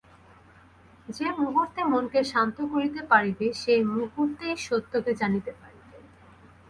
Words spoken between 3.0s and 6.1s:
পারিবে, সেই মুহূর্তেই সত্যকে জানিতে পারিবে।